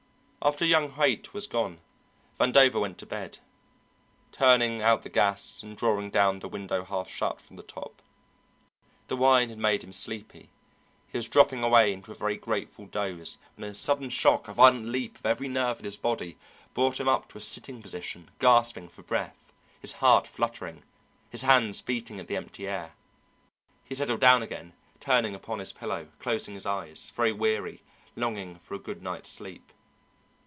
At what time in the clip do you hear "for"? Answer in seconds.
18.89-19.03, 28.57-28.73